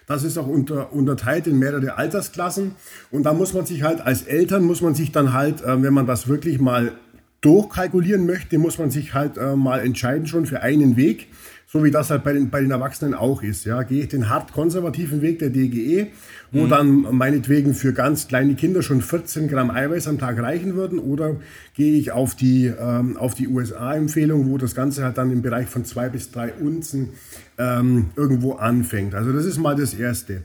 Das 0.09 0.25
ist 0.25 0.37
auch 0.37 0.49
unter, 0.49 0.93
unterteilt 0.93 1.47
in 1.47 1.61
mehrere 1.61 1.97
Altersklassen. 1.97 2.73
Und 3.13 3.23
da 3.23 3.33
muss 3.33 3.55
man 3.55 3.67
sich 3.67 3.85
halt 3.85 4.01
als 4.01 4.23
Eltern, 4.23 4.65
muss 4.65 4.83
man 4.83 4.95
sich 4.95 5.13
dann 5.13 5.33
halt, 5.33 5.63
äh, 5.63 5.81
wenn 5.81 5.95
man 5.95 6.07
das 6.07 6.27
wirklich 6.27 6.59
mal 6.59 6.93
durchkalkulieren 7.41 8.27
möchte, 8.27 8.59
muss 8.59 8.79
man 8.79 8.91
sich 8.91 9.15
halt 9.15 9.37
äh, 9.37 9.55
mal 9.57 9.81
entscheiden 9.81 10.27
schon 10.27 10.47
für 10.47 10.61
einen 10.63 10.97
Weg 10.97 11.29
so 11.71 11.85
wie 11.85 11.91
das 11.91 12.09
halt 12.09 12.25
bei 12.25 12.33
den, 12.33 12.49
bei 12.49 12.63
den 12.63 12.71
Erwachsenen 12.71 13.13
auch 13.13 13.43
ist. 13.43 13.67
Ja, 13.67 13.83
gehe 13.83 14.03
ich 14.03 14.09
den 14.09 14.31
hart 14.31 14.53
konservativen 14.53 15.21
Weg 15.21 15.39
der 15.39 15.51
DGE, 15.51 16.07
wo 16.51 16.63
mhm. 16.63 16.69
dann 16.71 17.17
meinetwegen 17.17 17.75
für 17.75 17.93
ganz 17.93 18.27
kleine 18.27 18.55
Kinder 18.55 18.83
schon 18.83 19.03
14 19.03 19.49
Gramm 19.49 19.71
Eiweiß 19.71 20.09
am 20.09 20.19
Tag 20.19 20.39
reichen 20.39 20.77
würden, 20.77 20.99
oder 20.99 21.37
gehe 21.75 21.99
ich 21.99 22.11
auf 22.11 22.35
die, 22.35 22.67
ähm, 22.67 23.19
auf 23.19 23.35
die 23.35 23.49
USA-Empfehlung, 23.49 24.49
wo 24.49 24.57
das 24.57 24.75
Ganze 24.75 25.05
halt 25.05 25.19
dann 25.19 25.31
im 25.31 25.43
Bereich 25.43 25.69
von 25.69 25.85
zwei 25.85 26.09
bis 26.09 26.31
drei 26.31 26.55
Unzen 26.55 27.11
ähm, 27.59 28.11
irgendwo 28.17 28.55
anfängt. 28.55 29.15
Also 29.15 29.33
das 29.33 29.45
ist 29.45 29.59
mal 29.59 29.77
das 29.77 29.93
Erste. 29.93 30.45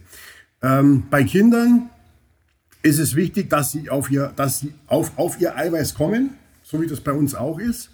Ähm, 0.61 1.03
bei 1.09 1.23
Kindern 1.23 1.89
ist 2.81 2.99
es 2.99 3.15
wichtig, 3.15 3.49
dass 3.49 3.71
sie 3.71 3.89
auf 3.89 4.11
ihr, 4.11 4.33
dass 4.35 4.59
sie 4.59 4.73
auf, 4.87 5.13
auf 5.17 5.39
ihr 5.39 5.55
Eiweiß 5.55 5.93
kommen, 5.93 6.31
so 6.73 6.81
wie 6.81 6.87
das 6.87 6.99
bei 7.01 7.13
uns 7.13 7.35
auch 7.35 7.59
ist. 7.59 7.91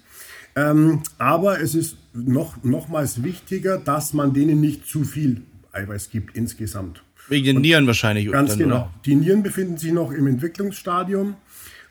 Ähm, 0.56 1.02
aber 1.18 1.60
es 1.60 1.74
ist 1.74 1.98
noch, 2.12 2.64
nochmals 2.64 3.22
wichtiger, 3.22 3.78
dass 3.78 4.14
man 4.14 4.32
denen 4.32 4.60
nicht 4.60 4.86
zu 4.86 5.04
viel 5.04 5.42
Eiweiß 5.72 6.10
gibt 6.10 6.34
insgesamt. 6.36 7.04
Wegen 7.28 7.44
den 7.44 7.60
Nieren 7.60 7.86
wahrscheinlich. 7.86 8.32
Ganz 8.32 8.50
dann, 8.50 8.58
genau. 8.58 8.76
Oder? 8.76 8.94
Die 9.04 9.14
Nieren 9.14 9.42
befinden 9.42 9.76
sich 9.76 9.92
noch 9.92 10.10
im 10.10 10.26
Entwicklungsstadium. 10.26 11.36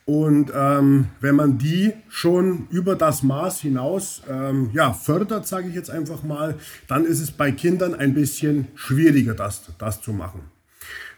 Und 0.05 0.51
ähm, 0.53 1.09
wenn 1.21 1.35
man 1.35 1.59
die 1.59 1.93
schon 2.09 2.67
über 2.71 2.95
das 2.95 3.21
Maß 3.21 3.61
hinaus 3.61 4.23
ähm, 4.27 4.71
ja, 4.73 4.91
fördert, 4.91 5.47
sage 5.47 5.69
ich 5.69 5.75
jetzt 5.75 5.91
einfach 5.91 6.23
mal, 6.23 6.55
dann 6.87 7.05
ist 7.05 7.21
es 7.21 7.29
bei 7.29 7.51
Kindern 7.51 7.93
ein 7.93 8.15
bisschen 8.15 8.67
schwieriger, 8.73 9.35
das, 9.35 9.61
das 9.77 10.01
zu 10.01 10.11
machen. 10.11 10.41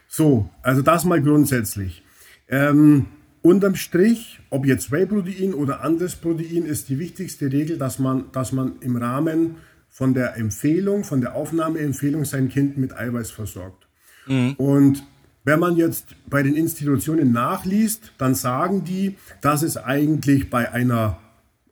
So, 0.06 0.50
also 0.62 0.82
das 0.82 1.06
mal 1.06 1.22
grundsätzlich. 1.22 2.04
Ähm, 2.50 3.06
unterm 3.42 3.74
Strich, 3.74 4.40
ob 4.50 4.66
jetzt 4.66 4.90
Whey-Protein 4.90 5.52
oder 5.54 5.82
anderes 5.82 6.16
Protein, 6.16 6.64
ist 6.64 6.88
die 6.88 6.98
wichtigste 6.98 7.52
Regel, 7.52 7.76
dass 7.76 7.98
man, 7.98 8.30
dass 8.32 8.52
man 8.52 8.74
im 8.80 8.96
Rahmen 8.96 9.56
von 9.88 10.14
der 10.14 10.36
Empfehlung, 10.36 11.04
von 11.04 11.20
der 11.20 11.34
Aufnahmeempfehlung 11.34 12.24
sein 12.24 12.48
Kind 12.48 12.78
mit 12.78 12.96
Eiweiß 12.96 13.30
versorgt. 13.30 13.86
Mhm. 14.26 14.54
Und 14.54 15.02
wenn 15.44 15.58
man 15.58 15.76
jetzt 15.76 16.14
bei 16.26 16.42
den 16.42 16.54
Institutionen 16.54 17.32
nachliest, 17.32 18.12
dann 18.16 18.34
sagen 18.34 18.84
die, 18.84 19.16
dass 19.40 19.62
es 19.62 19.76
eigentlich 19.76 20.50
bei 20.50 20.70
einer 20.72 21.18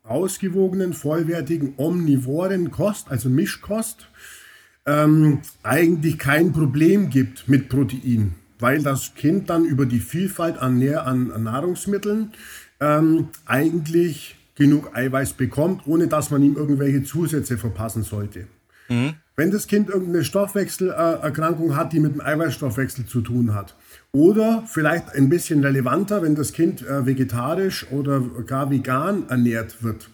ausgewogenen, 0.03 0.93
vollwertigen, 0.93 1.75
omnivoren 1.77 2.73
Kost, 2.73 3.11
also 3.11 3.29
Mischkost, 3.29 4.09
ähm, 4.87 5.41
eigentlich 5.63 6.19
kein 6.19 6.53
Problem 6.53 7.11
gibt 7.11 7.49
mit 7.49 7.69
Protein, 7.69 8.35
weil 8.61 8.83
das 8.83 9.15
Kind 9.15 9.51
dann 9.51 9.65
über 9.65 9.87
die 9.87 10.01
Vielfalt 10.01 10.59
an, 10.59 10.79
Nähr 10.79 11.07
an, 11.07 11.33
Nahrungsmitteln 11.43 12.33
ähm, 12.81 13.29
eigentlich 13.47 14.37
genug 14.55 14.95
Eiweiß 14.95 15.35
bekommt, 15.35 15.87
ohne 15.87 16.07
dass 16.07 16.31
man 16.31 16.43
ihm 16.43 16.57
irgendwelche 16.57 17.03
Zusätze 17.03 17.57
verpassen 17.59 18.03
sollte. 18.03 18.47
Mhm. 18.89 19.15
Wenn 19.37 19.51
das 19.51 19.67
Kind 19.67 19.89
irgendeine 19.89 20.23
Stoffwechselerkrankung 20.23 21.75
hat, 21.75 21.95
die 21.95 22.01
mit 22.01 22.13
dem 22.13 22.21
Eiweißstoffwechsel 22.21 23.07
zu 23.07 23.23
tun 23.23 23.55
hat, 23.55 23.75
oder 24.13 24.65
vielleicht 24.67 25.15
ein 25.15 25.31
bisschen 25.31 25.65
relevanter, 25.65 26.23
wenn 26.23 26.35
das 26.35 26.53
Kind 26.53 26.87
äh, 26.87 27.07
vegetarisch 27.07 27.87
oder 27.91 28.21
gar 28.47 28.71
vegan 28.71 29.29
ernährt 29.31 29.83
wird, 29.83 30.11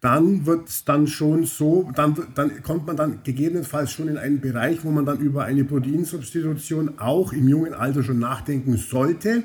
dann 0.00 0.46
wird 0.46 0.68
es 0.68 0.84
dann 0.84 1.08
schon 1.08 1.44
so, 1.44 1.90
dann, 1.94 2.16
dann 2.34 2.62
kommt 2.62 2.86
man 2.86 2.96
dann 2.96 3.20
gegebenenfalls 3.24 3.90
schon 3.90 4.08
in 4.08 4.16
einen 4.16 4.40
Bereich, 4.40 4.84
wo 4.84 4.90
man 4.90 5.04
dann 5.04 5.18
über 5.18 5.44
eine 5.44 5.64
Proteinsubstitution 5.64 6.98
auch 6.98 7.32
im 7.32 7.48
jungen 7.48 7.74
Alter 7.74 8.04
schon 8.04 8.20
nachdenken 8.20 8.76
sollte. 8.76 9.42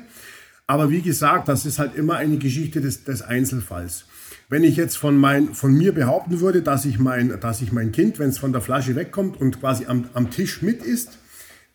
Aber 0.66 0.90
wie 0.90 1.02
gesagt, 1.02 1.48
das 1.48 1.66
ist 1.66 1.78
halt 1.78 1.94
immer 1.96 2.16
eine 2.16 2.38
Geschichte 2.38 2.80
des, 2.80 3.04
des 3.04 3.22
Einzelfalls. 3.22 4.06
Wenn 4.48 4.62
ich 4.62 4.76
jetzt 4.76 4.96
von, 4.96 5.16
mein, 5.16 5.54
von 5.54 5.74
mir 5.74 5.92
behaupten 5.92 6.40
würde, 6.40 6.62
dass 6.62 6.84
ich 6.84 6.98
mein, 6.98 7.40
dass 7.40 7.60
ich 7.60 7.72
mein 7.72 7.92
Kind, 7.92 8.18
wenn 8.18 8.28
es 8.28 8.38
von 8.38 8.52
der 8.52 8.60
Flasche 8.60 8.94
wegkommt 8.94 9.40
und 9.40 9.60
quasi 9.60 9.86
am, 9.86 10.04
am 10.14 10.30
Tisch 10.30 10.62
mit 10.62 10.82
ist, 10.82 11.18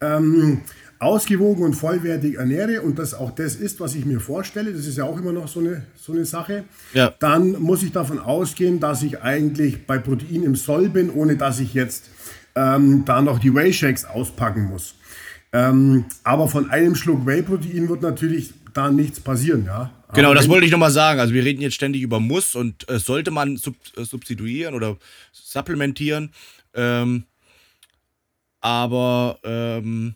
ähm, 0.02 0.62
ausgewogen 1.00 1.64
und 1.64 1.74
vollwertig 1.74 2.36
ernähre 2.36 2.82
und 2.82 3.00
das 3.00 3.14
auch 3.14 3.32
das 3.32 3.56
ist, 3.56 3.80
was 3.80 3.96
ich 3.96 4.06
mir 4.06 4.20
vorstelle, 4.20 4.74
das 4.74 4.86
ist 4.86 4.98
ja 4.98 5.06
auch 5.06 5.18
immer 5.18 5.32
noch 5.32 5.48
so 5.48 5.62
eine, 5.62 5.86
so 5.96 6.12
eine 6.12 6.26
Sache, 6.26 6.66
ja. 6.94 7.14
dann 7.20 7.54
muss 7.54 7.84
ich 7.84 7.92
davon 7.92 8.20
ausgehen, 8.20 8.80
dass 8.80 9.02
ich 9.02 9.22
eigentlich 9.22 9.88
bei 9.88 9.98
Protein 9.98 10.44
im 10.44 10.56
Soll 10.56 10.90
bin, 10.90 11.10
ohne 11.10 11.38
dass 11.38 11.60
ich 11.60 11.74
jetzt 11.74 12.10
ähm, 12.56 13.04
da 13.06 13.22
noch 13.22 13.40
die 13.40 13.54
Whey-Shakes 13.54 14.06
auspacken 14.06 14.66
muss. 14.66 14.96
Ähm, 15.54 16.06
aber 16.24 16.48
von 16.48 16.70
einem 16.70 16.96
Schluck 16.96 17.26
Whey-Protein 17.26 17.88
wird 17.88 18.02
natürlich 18.02 18.54
da 18.74 18.92
nichts 18.92 19.20
passieren, 19.20 19.66
ja. 19.66 19.92
Genau, 20.14 20.34
das 20.34 20.50
wollte 20.50 20.66
ich 20.66 20.72
nochmal 20.72 20.92
sagen. 20.92 21.20
Also 21.20 21.34
wir 21.34 21.46
reden 21.46 21.62
jetzt 21.62 21.76
ständig 21.76 22.02
über 22.02 22.20
Muss 22.20 22.56
und 22.56 22.90
äh, 22.90 22.98
sollte 22.98 23.30
man 23.30 23.58
sub 23.58 23.76
äh, 23.96 24.04
substituieren 24.04 24.74
oder 24.74 24.98
supplementieren. 25.32 26.32
Ähm, 26.74 27.26
aber 28.60 29.38
ähm, 29.44 30.16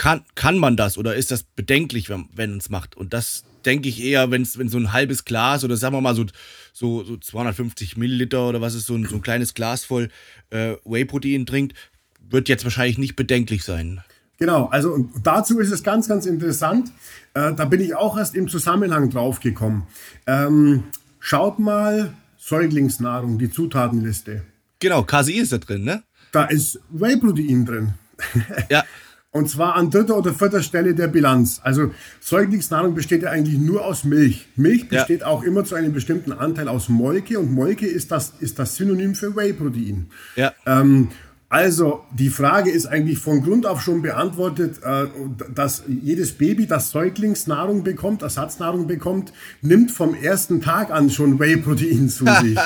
kann, 0.00 0.22
kann 0.34 0.56
man 0.56 0.78
das 0.78 0.96
oder 0.96 1.14
ist 1.14 1.30
das 1.30 1.42
bedenklich, 1.42 2.08
wenn, 2.08 2.30
wenn 2.34 2.56
es 2.56 2.70
macht? 2.70 2.96
Und 2.96 3.12
das 3.12 3.44
denke 3.66 3.90
ich 3.90 4.02
eher, 4.02 4.30
wenn 4.30 4.48
wenn 4.56 4.70
so 4.70 4.78
ein 4.78 4.94
halbes 4.94 5.26
Glas 5.26 5.62
oder 5.62 5.76
sagen 5.76 5.94
wir 5.94 6.00
mal 6.00 6.14
so, 6.14 6.24
so, 6.72 7.04
so 7.04 7.18
250 7.18 7.98
Milliliter 7.98 8.48
oder 8.48 8.62
was 8.62 8.74
ist 8.74 8.86
so 8.86 8.94
ein, 8.94 9.04
so 9.04 9.16
ein 9.16 9.20
kleines 9.20 9.52
Glas 9.52 9.84
voll 9.84 10.08
äh, 10.48 10.76
Whey-Protein 10.86 11.44
trinkt, 11.44 11.76
wird 12.30 12.48
jetzt 12.48 12.64
wahrscheinlich 12.64 12.96
nicht 12.96 13.14
bedenklich 13.14 13.62
sein. 13.62 14.02
Genau, 14.38 14.68
also 14.68 15.06
dazu 15.22 15.58
ist 15.58 15.70
es 15.70 15.82
ganz, 15.82 16.08
ganz 16.08 16.24
interessant. 16.24 16.90
Äh, 17.34 17.52
da 17.52 17.66
bin 17.66 17.82
ich 17.82 17.94
auch 17.94 18.16
erst 18.16 18.34
im 18.34 18.48
Zusammenhang 18.48 19.10
drauf 19.10 19.40
gekommen. 19.40 19.86
Ähm, 20.26 20.84
schaut 21.18 21.58
mal 21.58 22.14
Säuglingsnahrung, 22.38 23.38
die 23.38 23.50
Zutatenliste. 23.50 24.44
Genau, 24.78 25.02
KSI 25.02 25.34
ist 25.34 25.52
da 25.52 25.58
drin, 25.58 25.84
ne? 25.84 26.02
Da 26.32 26.44
ist 26.46 26.80
Whey-Protein 26.88 27.66
drin. 27.66 27.94
Ja. 28.70 28.82
Und 29.32 29.48
zwar 29.48 29.76
an 29.76 29.90
dritter 29.90 30.18
oder 30.18 30.34
vierter 30.34 30.60
Stelle 30.60 30.92
der 30.94 31.06
Bilanz. 31.06 31.60
Also 31.62 31.92
Säuglingsnahrung 32.18 32.94
besteht 32.94 33.22
ja 33.22 33.30
eigentlich 33.30 33.58
nur 33.58 33.84
aus 33.84 34.02
Milch. 34.02 34.48
Milch 34.56 34.88
besteht 34.88 35.20
ja. 35.20 35.26
auch 35.28 35.44
immer 35.44 35.64
zu 35.64 35.76
einem 35.76 35.92
bestimmten 35.92 36.32
Anteil 36.32 36.66
aus 36.66 36.88
Molke 36.88 37.38
und 37.38 37.52
Molke 37.52 37.86
ist 37.86 38.10
das, 38.10 38.32
ist 38.40 38.58
das 38.58 38.74
Synonym 38.74 39.14
für 39.14 39.36
Whey-Protein. 39.36 40.06
Ja. 40.34 40.52
Ähm, 40.66 41.10
also, 41.52 42.04
die 42.16 42.28
Frage 42.28 42.70
ist 42.70 42.86
eigentlich 42.86 43.18
von 43.18 43.42
Grund 43.42 43.66
auf 43.66 43.82
schon 43.82 44.02
beantwortet, 44.02 44.84
äh, 44.84 45.06
dass 45.52 45.82
jedes 45.88 46.30
Baby, 46.30 46.68
das 46.68 46.92
Säuglingsnahrung 46.92 47.82
bekommt, 47.82 48.22
Ersatznahrung 48.22 48.86
bekommt, 48.86 49.32
nimmt 49.60 49.90
vom 49.90 50.14
ersten 50.14 50.60
Tag 50.60 50.92
an 50.92 51.10
schon 51.10 51.40
Whey-Protein 51.40 52.08
zu 52.08 52.24
sich. 52.40 52.56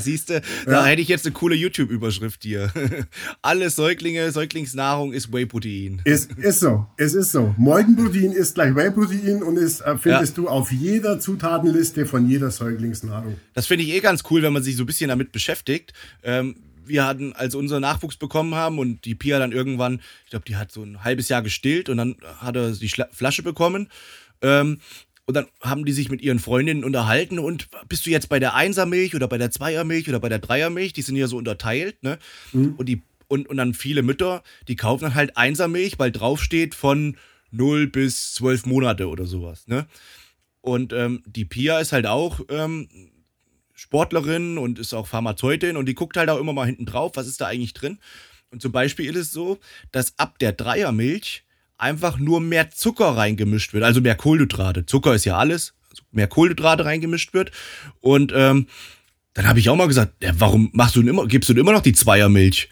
Siehst 0.00 0.30
du, 0.30 0.40
da 0.64 0.72
ja. 0.72 0.84
hätte 0.86 1.02
ich 1.02 1.08
jetzt 1.08 1.26
eine 1.26 1.34
coole 1.34 1.54
YouTube-Überschrift 1.54 2.42
hier. 2.42 2.72
Alle 3.42 3.68
Säuglinge, 3.68 4.32
Säuglingsnahrung 4.32 5.12
ist 5.12 5.30
Whey-Protein. 5.30 6.00
Ist, 6.06 6.32
ist 6.32 6.60
so, 6.60 6.86
es 6.96 7.12
ist 7.12 7.32
so. 7.32 7.54
Molkenprotein 7.58 8.32
ist 8.32 8.54
gleich 8.54 8.74
Whey-Protein 8.74 9.42
und 9.42 9.58
es 9.58 9.82
äh, 9.82 9.98
findest 9.98 10.38
ja. 10.38 10.44
du 10.44 10.48
auf 10.48 10.72
jeder 10.72 11.20
Zutatenliste 11.20 12.06
von 12.06 12.26
jeder 12.26 12.50
Säuglingsnahrung. 12.50 13.36
Das 13.52 13.66
finde 13.66 13.84
ich 13.84 13.92
eh 13.92 14.00
ganz 14.00 14.22
cool, 14.30 14.40
wenn 14.40 14.54
man 14.54 14.62
sich 14.62 14.76
so 14.76 14.84
ein 14.84 14.86
bisschen 14.86 15.08
damit 15.08 15.32
beschäftigt. 15.32 15.92
Ähm, 16.22 16.56
wir 16.92 17.04
hatten, 17.06 17.32
als 17.32 17.54
unser 17.54 17.80
Nachwuchs 17.80 18.16
bekommen 18.16 18.54
haben 18.54 18.78
und 18.78 19.04
die 19.04 19.14
Pia 19.14 19.38
dann 19.38 19.50
irgendwann, 19.50 20.00
ich 20.24 20.30
glaube, 20.30 20.44
die 20.46 20.56
hat 20.56 20.70
so 20.70 20.82
ein 20.82 21.02
halbes 21.02 21.28
Jahr 21.28 21.42
gestillt 21.42 21.88
und 21.88 21.96
dann 21.96 22.16
hat 22.38 22.54
er 22.54 22.70
die 22.70 22.88
Schla 22.88 23.08
Flasche 23.10 23.42
bekommen. 23.42 23.88
Ähm, 24.42 24.78
und 25.24 25.34
dann 25.34 25.46
haben 25.62 25.84
die 25.84 25.92
sich 25.92 26.10
mit 26.10 26.20
ihren 26.20 26.38
Freundinnen 26.38 26.84
unterhalten 26.84 27.38
und 27.38 27.68
bist 27.88 28.06
du 28.06 28.10
jetzt 28.10 28.28
bei 28.28 28.38
der 28.38 28.54
Einsermilch 28.54 29.14
oder 29.14 29.28
bei 29.28 29.38
der 29.38 29.50
Zweiermilch 29.50 30.08
oder 30.08 30.20
bei 30.20 30.28
der 30.28 30.40
Dreiermilch? 30.40 30.92
Die 30.92 31.02
sind 31.02 31.16
ja 31.16 31.28
so 31.28 31.36
unterteilt, 31.36 32.02
ne? 32.02 32.18
Mhm. 32.52 32.74
Und, 32.76 32.88
die, 32.88 33.02
und, 33.28 33.48
und 33.48 33.56
dann 33.56 33.72
viele 33.72 34.02
Mütter, 34.02 34.42
die 34.68 34.76
kaufen 34.76 35.04
dann 35.04 35.14
halt 35.14 35.36
Einsermilch, 35.36 35.98
weil 35.98 36.10
draufsteht 36.10 36.74
von 36.74 37.16
0 37.52 37.86
bis 37.86 38.34
12 38.34 38.66
Monate 38.66 39.08
oder 39.08 39.26
sowas, 39.26 39.68
ne? 39.68 39.86
Und 40.60 40.92
ähm, 40.92 41.22
die 41.26 41.44
Pia 41.44 41.78
ist 41.78 41.92
halt 41.92 42.06
auch 42.06 42.40
ähm, 42.48 42.88
Sportlerin 43.82 44.58
und 44.58 44.78
ist 44.78 44.94
auch 44.94 45.08
Pharmazeutin 45.08 45.76
und 45.76 45.86
die 45.86 45.94
guckt 45.94 46.16
halt 46.16 46.30
auch 46.30 46.38
immer 46.38 46.52
mal 46.52 46.66
hinten 46.66 46.86
drauf, 46.86 47.12
was 47.14 47.26
ist 47.26 47.40
da 47.40 47.48
eigentlich 47.48 47.74
drin. 47.74 47.98
Und 48.50 48.62
zum 48.62 48.70
Beispiel 48.70 49.10
ist 49.10 49.16
es 49.16 49.32
so, 49.32 49.58
dass 49.90 50.16
ab 50.18 50.38
der 50.38 50.52
Dreiermilch 50.52 51.42
einfach 51.78 52.16
nur 52.16 52.40
mehr 52.40 52.70
Zucker 52.70 53.16
reingemischt 53.16 53.72
wird, 53.72 53.82
also 53.82 54.00
mehr 54.00 54.14
Kohlenhydrate. 54.14 54.86
Zucker 54.86 55.14
ist 55.14 55.24
ja 55.24 55.36
alles, 55.36 55.74
also 55.90 56.04
mehr 56.12 56.28
Kohlenhydrate 56.28 56.84
reingemischt 56.84 57.34
wird. 57.34 57.50
Und 58.00 58.32
ähm, 58.36 58.68
dann 59.34 59.48
habe 59.48 59.58
ich 59.58 59.68
auch 59.68 59.74
mal 59.74 59.88
gesagt, 59.88 60.22
ja, 60.22 60.32
warum 60.38 60.70
machst 60.72 60.94
du 60.94 61.00
denn 61.00 61.08
immer, 61.08 61.26
gibst 61.26 61.48
du 61.48 61.54
denn 61.54 61.62
immer 61.62 61.72
noch 61.72 61.82
die 61.82 61.92
Zweiermilch? 61.92 62.68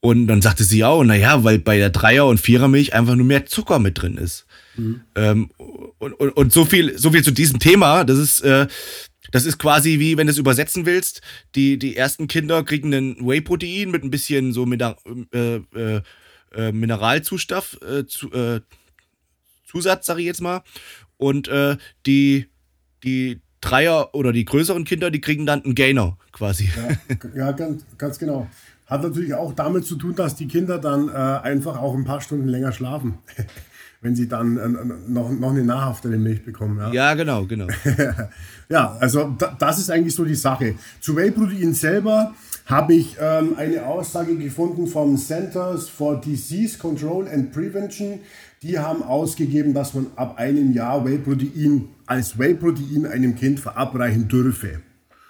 Und 0.00 0.26
dann 0.26 0.42
sagte 0.42 0.64
sie 0.64 0.84
auch, 0.84 1.02
naja, 1.02 1.44
weil 1.44 1.60
bei 1.60 1.78
der 1.78 1.88
Dreier- 1.88 2.26
und 2.26 2.40
Vierermilch 2.40 2.92
einfach 2.92 3.14
nur 3.14 3.24
mehr 3.24 3.46
Zucker 3.46 3.78
mit 3.78 4.02
drin 4.02 4.18
ist. 4.18 4.44
Mhm. 4.76 5.00
Ähm, 5.14 5.50
und, 5.98 6.12
und, 6.12 6.30
und 6.30 6.52
so 6.52 6.66
viel, 6.66 6.98
so 6.98 7.10
viel 7.10 7.24
zu 7.24 7.30
diesem 7.30 7.58
Thema. 7.58 8.04
Das 8.04 8.18
ist, 8.18 8.42
äh, 8.42 8.66
das 9.32 9.46
ist 9.46 9.58
quasi 9.58 9.98
wie, 9.98 10.16
wenn 10.16 10.28
du 10.28 10.30
es 10.30 10.38
übersetzen 10.38 10.86
willst, 10.86 11.22
die, 11.56 11.78
die 11.78 11.96
ersten 11.96 12.28
Kinder 12.28 12.62
kriegen 12.62 12.94
ein 12.94 13.16
Whey-Protein 13.26 13.90
mit 13.90 14.04
ein 14.04 14.10
bisschen 14.10 14.52
so 14.52 14.64
Mineral, 14.66 14.96
äh, 15.32 15.56
äh, 15.74 16.02
äh, 16.54 16.70
Mineralzustoff, 16.70 17.78
äh, 17.82 18.06
zu, 18.06 18.30
äh, 18.32 18.60
Zusatz, 19.66 20.06
sag 20.06 20.18
ich 20.18 20.26
jetzt 20.26 20.42
mal. 20.42 20.62
Und 21.16 21.48
äh, 21.48 21.78
die, 22.06 22.50
die 23.02 23.40
Dreier 23.62 24.14
oder 24.14 24.32
die 24.32 24.44
größeren 24.44 24.84
Kinder, 24.84 25.10
die 25.10 25.20
kriegen 25.20 25.46
dann 25.46 25.64
einen 25.64 25.74
Gainer 25.74 26.18
quasi. 26.32 26.70
Ja, 26.76 27.26
ja 27.46 27.52
ganz, 27.52 27.84
ganz 27.96 28.18
genau. 28.18 28.48
Hat 28.86 29.02
natürlich 29.02 29.32
auch 29.32 29.54
damit 29.54 29.86
zu 29.86 29.96
tun, 29.96 30.14
dass 30.14 30.34
die 30.34 30.48
Kinder 30.48 30.78
dann 30.78 31.08
einfach 31.08 31.78
auch 31.78 31.94
ein 31.94 32.04
paar 32.04 32.20
Stunden 32.20 32.48
länger 32.48 32.72
schlafen. 32.72 33.14
wenn 34.02 34.16
sie 34.16 34.28
dann 34.28 34.56
äh, 34.56 34.68
noch, 35.08 35.30
noch 35.30 35.50
eine 35.50 35.64
nahrhaftere 35.64 36.18
Milch 36.18 36.44
bekommen. 36.44 36.78
Ja, 36.78 36.92
ja 36.92 37.14
genau, 37.14 37.46
genau. 37.46 37.68
ja, 38.68 38.96
also 39.00 39.34
da, 39.38 39.56
das 39.58 39.78
ist 39.78 39.90
eigentlich 39.90 40.14
so 40.14 40.24
die 40.24 40.34
Sache. 40.34 40.74
Zu 41.00 41.16
Whey-Protein 41.16 41.72
selber 41.72 42.34
habe 42.66 42.94
ich 42.94 43.16
ähm, 43.20 43.54
eine 43.56 43.86
Aussage 43.86 44.36
gefunden 44.36 44.88
vom 44.88 45.16
Centers 45.16 45.88
for 45.88 46.20
Disease 46.20 46.78
Control 46.78 47.28
and 47.28 47.52
Prevention. 47.52 48.18
Die 48.62 48.78
haben 48.78 49.02
ausgegeben, 49.02 49.72
dass 49.72 49.94
man 49.94 50.08
ab 50.16 50.36
einem 50.36 50.72
Jahr 50.72 51.04
Whey-Protein 51.04 51.88
als 52.06 52.38
Whey-Protein 52.38 53.06
einem 53.06 53.36
Kind 53.36 53.60
verabreichen 53.60 54.26
dürfe. 54.28 54.80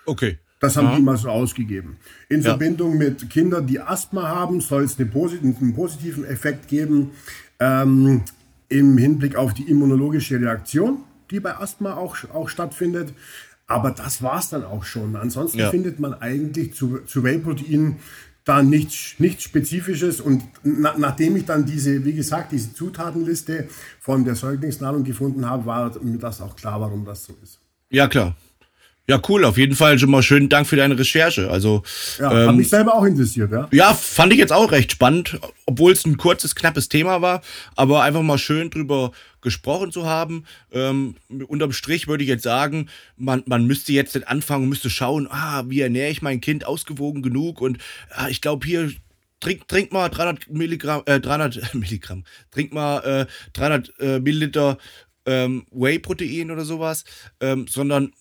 Okay. 0.07 0.39
Das 0.61 0.77
haben 0.77 0.87
ja. 0.87 0.97
die 0.97 1.03
mal 1.03 1.17
so 1.17 1.29
ausgegeben. 1.29 1.97
In 2.29 2.41
ja. 2.41 2.51
Verbindung 2.51 2.97
mit 2.97 3.29
Kindern, 3.29 3.67
die 3.67 3.81
Asthma 3.81 4.29
haben, 4.29 4.61
soll 4.61 4.85
es 4.85 4.99
einen 4.99 5.75
positiven 5.75 6.25
Effekt 6.25 6.69
geben 6.69 7.11
ähm, 7.59 8.23
im 8.73 8.97
Hinblick 8.99 9.37
auf 9.37 9.55
die 9.55 9.69
immunologische 9.69 10.41
Reaktion, 10.41 10.99
die 11.31 11.41
bei 11.41 11.57
Asthma 11.57 11.95
auch, 11.95 12.17
auch 12.33 12.49
stattfindet. 12.49 13.13
Aber 13.67 13.91
das 13.91 14.23
war 14.23 14.39
es 14.39 14.49
dann 14.49 14.65
auch 14.65 14.85
schon. 14.85 15.17
Ansonsten 15.17 15.59
ja. 15.59 15.71
findet 15.71 15.99
man 16.01 16.15
eigentlich 16.15 16.75
zu, 16.75 16.99
zu 17.07 17.23
Whey-Protein 17.23 17.97
da 18.45 18.63
nichts, 18.63 19.15
nichts 19.19 19.45
Spezifisches. 19.45 20.21
Und 20.21 20.43
na, 20.63 20.95
nachdem 20.99 21.37
ich 21.37 21.45
dann 21.45 21.65
diese, 21.65 22.05
wie 22.05 22.13
gesagt, 22.13 22.53
diese 22.53 22.75
Zutatenliste 22.75 23.69
von 24.01 24.25
der 24.25 24.35
Säuglingsnahrung 24.35 25.05
gefunden 25.05 25.49
habe, 25.49 25.65
war 25.67 26.03
mir 26.03 26.19
das 26.19 26.41
auch 26.41 26.57
klar, 26.57 26.81
warum 26.81 27.05
das 27.05 27.25
so 27.25 27.35
ist. 27.43 27.61
Ja, 27.91 28.09
klar. 28.09 28.37
Ja, 29.09 29.21
cool. 29.29 29.45
Auf 29.45 29.59
jeden 29.59 29.75
Fall 29.75 29.99
schon 29.99 30.11
mal 30.11 30.23
schönen 30.23 30.49
Dank 30.49 30.67
für 30.67 30.77
deine 30.77 30.97
Recherche. 30.97 31.51
Also, 31.51 31.83
ja, 32.21 32.31
ähm, 32.31 32.49
hat 32.49 32.57
mich 32.57 32.69
selber 32.69 32.95
auch 32.95 33.05
interessiert, 33.05 33.51
ja. 33.51 33.69
Ja, 33.73 33.95
fand 33.95 34.33
ich 34.33 34.39
jetzt 34.39 34.53
auch 34.53 34.71
recht 34.71 34.93
spannend, 34.93 35.41
obwohl 35.67 35.93
es 35.93 36.05
ein 36.05 36.17
kurzes, 36.17 36.55
knappes 36.55 36.89
Thema 36.89 37.21
war, 37.21 37.43
aber 37.75 38.03
einfach 38.03 38.23
mal 38.23 38.39
schön 38.39 38.71
drüber 38.71 39.11
gesprochen 39.41 39.91
zu 39.91 40.07
haben. 40.07 40.45
Ähm, 40.71 41.17
unterm 41.49 41.73
Strich 41.73 42.07
würde 42.07 42.23
ich 42.23 42.31
jetzt 42.31 42.45
sagen, 42.45 42.89
man, 43.17 43.43
man 43.47 43.67
müsste 43.67 43.93
jetzt 43.93 44.15
nicht 44.15 44.29
anfangen, 44.29 44.69
müsste 44.69 44.89
schauen, 44.89 45.27
ah, 45.29 45.65
wie 45.67 45.81
ernähre 45.81 46.11
ich 46.11 46.23
mein 46.23 46.41
Kind 46.41 46.65
ausgewogen 46.65 47.23
genug 47.23 47.61
und 47.61 47.79
ah, 48.11 48.29
ich 48.29 48.41
glaube 48.41 48.65
hier 48.65 48.93
trink, 49.41 49.67
trink 49.67 49.93
mal 49.93 50.09
300 50.11 50.49
Milligramm, 50.49 51.03
äh, 51.07 51.19
300 51.19 51.75
Milligramm, 51.75 52.23
trink 52.53 52.73
mal 52.73 53.27
äh, 53.27 53.27
300 53.55 53.93
äh, 53.99 54.21
Milliliter 54.21 54.79
ähm, 55.27 55.67
Whey-Protein 55.73 56.51
oder 56.51 56.65
sowas, 56.65 57.05
ähm, 57.41 57.67
sondern 57.69 58.13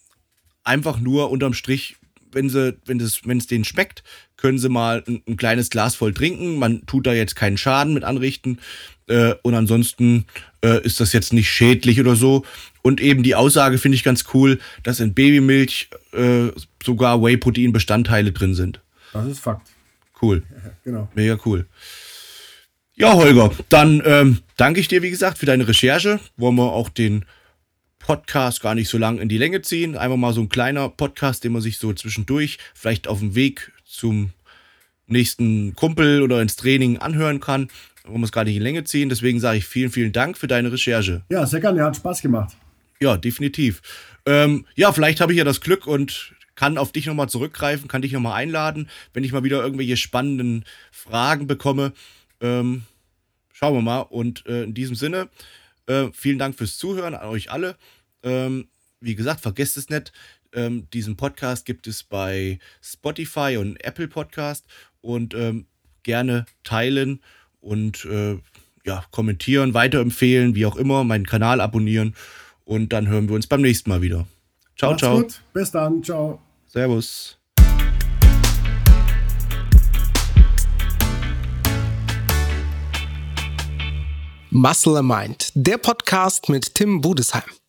einfach 0.63 0.99
nur 0.99 1.31
unterm 1.31 1.53
Strich, 1.53 1.95
wenn 2.31 2.49
sie, 2.49 2.77
wenn 2.85 2.99
es, 2.99 3.25
wenn 3.25 3.37
es 3.37 3.47
denen 3.47 3.65
schmeckt, 3.65 4.03
können 4.37 4.57
sie 4.57 4.69
mal 4.69 5.03
ein, 5.07 5.21
ein, 5.27 5.37
kleines 5.37 5.69
Glas 5.69 5.95
voll 5.95 6.13
trinken. 6.13 6.57
Man 6.57 6.85
tut 6.85 7.05
da 7.05 7.13
jetzt 7.13 7.35
keinen 7.35 7.57
Schaden 7.57 7.93
mit 7.93 8.03
anrichten. 8.03 8.59
Äh, 9.07 9.35
und 9.43 9.53
ansonsten 9.53 10.25
äh, 10.63 10.81
ist 10.83 10.99
das 10.99 11.13
jetzt 11.13 11.33
nicht 11.33 11.49
schädlich 11.49 11.99
oder 11.99 12.15
so. 12.15 12.45
Und 12.81 13.01
eben 13.01 13.23
die 13.23 13.35
Aussage 13.35 13.77
finde 13.77 13.95
ich 13.95 14.03
ganz 14.03 14.25
cool, 14.33 14.59
dass 14.83 14.99
in 14.99 15.13
Babymilch 15.13 15.89
äh, 16.13 16.47
sogar 16.83 17.21
Whey-Protein-Bestandteile 17.21 18.31
drin 18.31 18.55
sind. 18.55 18.81
Das 19.13 19.27
ist 19.27 19.39
Fakt. 19.39 19.67
Cool. 20.21 20.43
Ja, 20.51 20.71
genau. 20.83 21.09
Mega 21.15 21.37
cool. 21.45 21.67
Ja, 22.93 23.13
Holger, 23.13 23.51
dann 23.69 24.01
ähm, 24.05 24.39
danke 24.57 24.79
ich 24.79 24.87
dir, 24.87 25.01
wie 25.01 25.09
gesagt, 25.09 25.37
für 25.37 25.45
deine 25.45 25.67
Recherche. 25.67 26.19
Wollen 26.37 26.55
wir 26.55 26.71
auch 26.71 26.89
den 26.89 27.25
Podcast 28.11 28.59
gar 28.59 28.75
nicht 28.75 28.89
so 28.89 28.97
lang 28.97 29.19
in 29.19 29.29
die 29.29 29.37
Länge 29.37 29.61
ziehen. 29.61 29.95
Einfach 29.95 30.17
mal 30.17 30.33
so 30.33 30.41
ein 30.41 30.49
kleiner 30.49 30.89
Podcast, 30.89 31.45
den 31.45 31.53
man 31.53 31.61
sich 31.61 31.77
so 31.77 31.93
zwischendurch 31.93 32.57
vielleicht 32.73 33.07
auf 33.07 33.19
dem 33.19 33.35
Weg 33.35 33.71
zum 33.85 34.31
nächsten 35.07 35.77
Kumpel 35.77 36.21
oder 36.21 36.41
ins 36.41 36.57
Training 36.57 36.97
anhören 36.97 37.39
kann. 37.39 37.69
Wir 38.05 38.21
es 38.21 38.33
gar 38.33 38.43
nicht 38.43 38.55
in 38.55 38.59
die 38.59 38.65
Länge 38.65 38.83
ziehen. 38.83 39.07
Deswegen 39.07 39.39
sage 39.39 39.59
ich 39.59 39.65
vielen, 39.65 39.91
vielen 39.91 40.11
Dank 40.11 40.37
für 40.37 40.47
deine 40.47 40.73
Recherche. 40.73 41.21
Ja, 41.29 41.45
sehr 41.45 41.61
gerne. 41.61 41.85
Hat 41.85 41.95
Spaß 41.95 42.21
gemacht. 42.21 42.57
Ja, 42.99 43.15
definitiv. 43.15 43.81
Ähm, 44.25 44.65
ja, 44.75 44.91
vielleicht 44.91 45.21
habe 45.21 45.31
ich 45.31 45.37
ja 45.37 45.45
das 45.45 45.61
Glück 45.61 45.87
und 45.87 46.33
kann 46.55 46.77
auf 46.77 46.91
dich 46.91 47.05
nochmal 47.05 47.29
zurückgreifen, 47.29 47.87
kann 47.87 48.01
dich 48.01 48.11
nochmal 48.11 48.33
einladen, 48.33 48.89
wenn 49.13 49.23
ich 49.23 49.31
mal 49.31 49.45
wieder 49.45 49.63
irgendwelche 49.63 49.95
spannenden 49.95 50.65
Fragen 50.91 51.47
bekomme. 51.47 51.93
Ähm, 52.41 52.81
schauen 53.53 53.73
wir 53.73 53.81
mal. 53.81 54.01
Und 54.01 54.45
äh, 54.47 54.63
in 54.63 54.73
diesem 54.73 54.95
Sinne, 54.95 55.29
äh, 55.87 56.09
vielen 56.13 56.39
Dank 56.39 56.57
fürs 56.57 56.77
Zuhören 56.77 57.15
an 57.15 57.29
euch 57.29 57.49
alle. 57.51 57.77
Ähm, 58.23 58.67
wie 58.99 59.15
gesagt, 59.15 59.41
vergesst 59.41 59.77
es 59.77 59.89
nicht. 59.89 60.11
Ähm, 60.53 60.87
diesen 60.93 61.17
Podcast 61.17 61.65
gibt 61.65 61.87
es 61.87 62.03
bei 62.03 62.59
Spotify 62.81 63.57
und 63.57 63.83
Apple 63.83 64.07
Podcast 64.07 64.65
und 65.01 65.33
ähm, 65.33 65.65
gerne 66.03 66.45
teilen 66.63 67.21
und 67.61 68.05
äh, 68.05 68.37
ja, 68.85 69.03
kommentieren, 69.11 69.73
weiterempfehlen, 69.73 70.55
wie 70.55 70.65
auch 70.65 70.75
immer, 70.75 71.03
meinen 71.03 71.25
Kanal 71.25 71.61
abonnieren 71.61 72.15
und 72.65 72.93
dann 72.93 73.07
hören 73.07 73.27
wir 73.29 73.35
uns 73.35 73.47
beim 73.47 73.61
nächsten 73.61 73.89
Mal 73.89 74.01
wieder. 74.01 74.27
Ciao, 74.77 74.91
Macht's 74.91 75.03
ciao. 75.03 75.21
Gut. 75.21 75.41
Bis 75.53 75.71
dann. 75.71 76.03
Ciao. 76.03 76.41
Servus. 76.67 77.37
Muscle 84.49 85.01
Mind, 85.01 85.51
der 85.55 85.77
Podcast 85.77 86.49
mit 86.49 86.75
Tim 86.75 86.99
Budesheim. 86.99 87.60